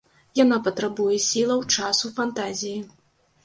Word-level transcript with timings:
Яна 0.43 0.57
патрабуе 0.67 1.21
сілаў, 1.27 1.59
часу, 1.77 2.13
фантазіі. 2.19 2.77